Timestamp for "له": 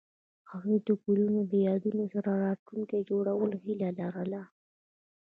1.51-1.57